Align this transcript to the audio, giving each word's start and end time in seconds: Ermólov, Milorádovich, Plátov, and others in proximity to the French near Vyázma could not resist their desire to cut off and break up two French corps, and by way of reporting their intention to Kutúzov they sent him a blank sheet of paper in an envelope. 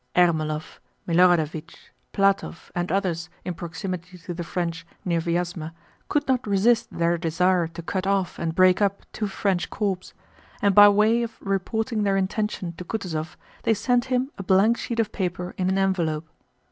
Ermólov, 0.15 0.79
Milorádovich, 1.07 1.75
Plátov, 2.11 2.71
and 2.73 2.91
others 2.91 3.29
in 3.45 3.53
proximity 3.53 4.17
to 4.17 4.33
the 4.33 4.43
French 4.43 4.83
near 5.05 5.21
Vyázma 5.21 5.73
could 6.09 6.27
not 6.27 6.47
resist 6.47 6.89
their 6.89 7.19
desire 7.19 7.67
to 7.67 7.83
cut 7.83 8.07
off 8.07 8.39
and 8.39 8.55
break 8.55 8.81
up 8.81 9.03
two 9.13 9.27
French 9.27 9.69
corps, 9.69 10.15
and 10.59 10.73
by 10.73 10.89
way 10.89 11.21
of 11.21 11.37
reporting 11.39 12.01
their 12.01 12.17
intention 12.17 12.71
to 12.77 12.83
Kutúzov 12.83 13.35
they 13.61 13.75
sent 13.75 14.05
him 14.05 14.31
a 14.39 14.43
blank 14.43 14.75
sheet 14.75 14.99
of 14.99 15.11
paper 15.11 15.53
in 15.55 15.69
an 15.69 15.77
envelope. 15.77 16.27